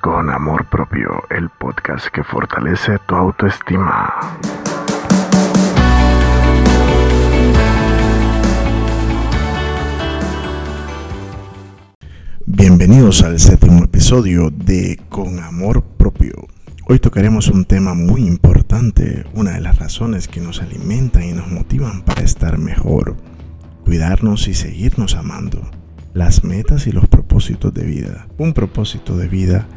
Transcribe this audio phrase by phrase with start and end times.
[0.00, 4.38] Con Amor Propio, el podcast que fortalece tu autoestima.
[12.46, 16.46] Bienvenidos al séptimo episodio de Con Amor Propio.
[16.86, 21.48] Hoy tocaremos un tema muy importante, una de las razones que nos alimentan y nos
[21.48, 23.16] motivan para estar mejor,
[23.84, 25.60] cuidarnos y seguirnos amando,
[26.14, 28.28] las metas y los propósitos de vida.
[28.38, 29.68] Un propósito de vida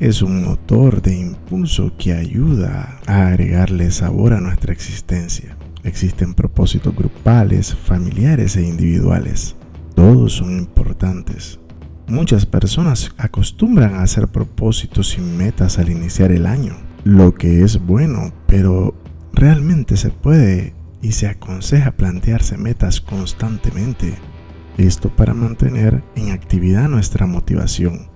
[0.00, 5.58] es un motor de impulso que ayuda a agregarle sabor a nuestra existencia.
[5.84, 9.56] Existen propósitos grupales, familiares e individuales.
[9.94, 11.60] Todos son importantes.
[12.08, 17.78] Muchas personas acostumbran a hacer propósitos y metas al iniciar el año, lo que es
[17.78, 18.94] bueno, pero
[19.34, 24.14] realmente se puede y se aconseja plantearse metas constantemente.
[24.78, 28.08] Esto para mantener en actividad nuestra motivación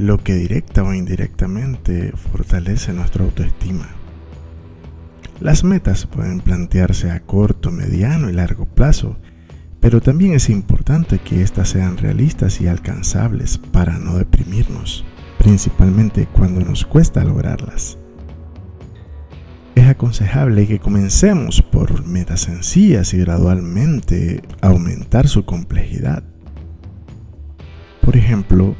[0.00, 3.86] lo que directa o indirectamente fortalece nuestra autoestima.
[5.40, 9.18] Las metas pueden plantearse a corto, mediano y largo plazo,
[9.78, 15.04] pero también es importante que éstas sean realistas y alcanzables para no deprimirnos,
[15.38, 17.98] principalmente cuando nos cuesta lograrlas.
[19.74, 26.22] Es aconsejable que comencemos por metas sencillas y gradualmente aumentar su complejidad.
[28.00, 28.74] Por ejemplo,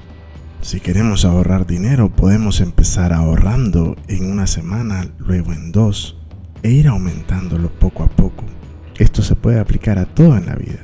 [0.63, 6.19] si queremos ahorrar dinero, podemos empezar ahorrando en una semana, luego en dos,
[6.63, 8.45] e ir aumentándolo poco a poco.
[8.99, 10.81] Esto se puede aplicar a todo en la vida.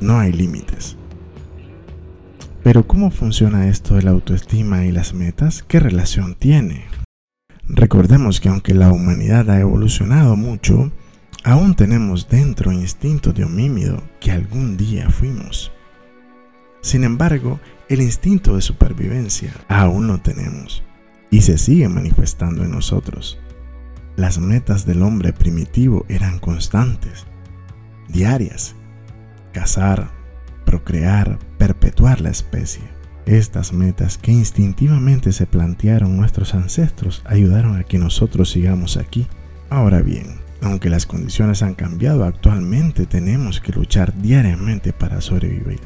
[0.00, 0.96] No hay límites.
[2.62, 5.62] Pero ¿cómo funciona esto de la autoestima y las metas?
[5.62, 6.86] ¿Qué relación tiene?
[7.66, 10.90] Recordemos que aunque la humanidad ha evolucionado mucho,
[11.44, 15.70] aún tenemos dentro instinto de homímido que algún día fuimos.
[16.80, 17.60] Sin embargo,
[17.90, 20.84] el instinto de supervivencia aún lo tenemos
[21.28, 23.40] y se sigue manifestando en nosotros.
[24.14, 27.26] Las metas del hombre primitivo eran constantes,
[28.08, 28.76] diarias.
[29.52, 30.12] Cazar,
[30.64, 32.84] procrear, perpetuar la especie.
[33.26, 39.26] Estas metas que instintivamente se plantearon nuestros ancestros ayudaron a que nosotros sigamos aquí.
[39.68, 45.80] Ahora bien, aunque las condiciones han cambiado actualmente, tenemos que luchar diariamente para sobrevivir.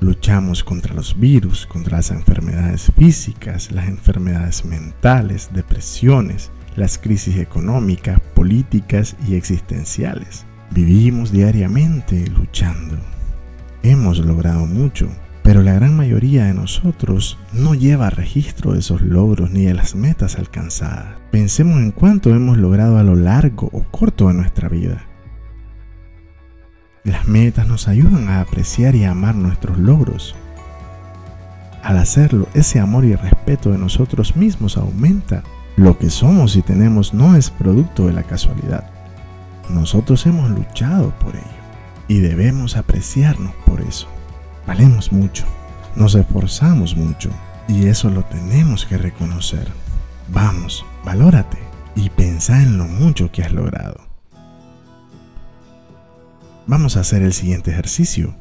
[0.00, 8.20] Luchamos contra los virus, contra las enfermedades físicas, las enfermedades mentales, depresiones, las crisis económicas,
[8.34, 10.46] políticas y existenciales.
[10.70, 12.96] Vivimos diariamente luchando.
[13.82, 15.08] Hemos logrado mucho,
[15.42, 19.96] pero la gran mayoría de nosotros no lleva registro de esos logros ni de las
[19.96, 21.16] metas alcanzadas.
[21.32, 25.06] Pensemos en cuánto hemos logrado a lo largo o corto de nuestra vida.
[27.04, 30.34] Las metas nos ayudan a apreciar y amar nuestros logros.
[31.82, 35.42] Al hacerlo, ese amor y respeto de nosotros mismos aumenta.
[35.76, 38.90] Lo que somos y tenemos no es producto de la casualidad.
[39.70, 41.44] Nosotros hemos luchado por ello
[42.08, 44.08] y debemos apreciarnos por eso.
[44.66, 45.44] Valemos mucho,
[45.94, 47.30] nos esforzamos mucho
[47.68, 49.68] y eso lo tenemos que reconocer.
[50.32, 51.58] Vamos, valórate
[51.94, 54.07] y pensá en lo mucho que has logrado.
[56.68, 58.34] Vamos a hacer el siguiente ejercicio.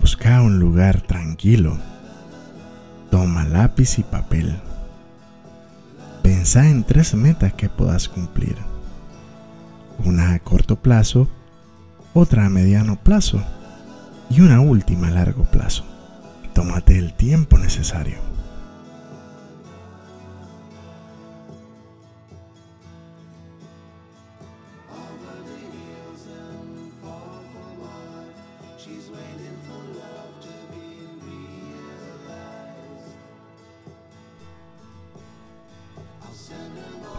[0.00, 1.78] Busca un lugar tranquilo.
[3.08, 4.58] Toma lápiz y papel.
[6.24, 8.56] Pensa en tres metas que puedas cumplir.
[10.04, 11.28] Una a corto plazo,
[12.14, 13.40] otra a mediano plazo
[14.28, 15.84] y una última a largo plazo.
[16.52, 18.18] Tómate el tiempo necesario.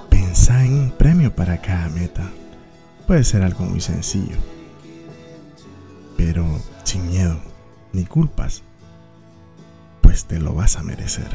[0.09, 2.29] Pensa en un premio para cada meta.
[3.07, 4.37] Puede ser algo muy sencillo,
[6.17, 6.45] pero
[6.83, 7.39] sin miedo
[7.93, 8.63] ni culpas,
[10.01, 11.29] pues te lo vas a merecer.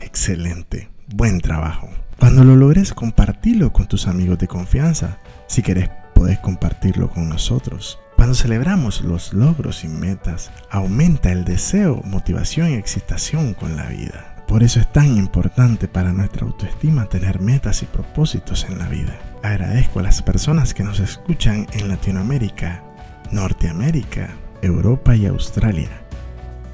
[0.00, 1.88] Excelente, buen trabajo.
[2.18, 5.18] Cuando lo logres, compartirlo con tus amigos de confianza.
[5.48, 7.98] Si querés, podés compartirlo con nosotros.
[8.22, 14.36] Cuando celebramos los logros y metas, aumenta el deseo, motivación y excitación con la vida.
[14.46, 19.18] Por eso es tan importante para nuestra autoestima tener metas y propósitos en la vida.
[19.42, 22.84] Agradezco a las personas que nos escuchan en Latinoamérica,
[23.32, 24.28] Norteamérica,
[24.62, 25.90] Europa y Australia.